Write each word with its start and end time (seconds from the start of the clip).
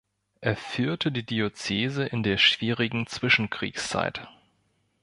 Er 0.39 0.55
führte 0.55 1.11
die 1.11 1.23
Diözese 1.23 2.03
in 2.05 2.23
der 2.23 2.39
schwierigen 2.39 3.05
Zwischenkriegszeit. 3.05 4.27